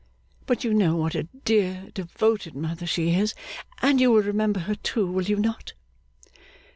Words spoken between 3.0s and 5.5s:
is, and you will remember her too; will you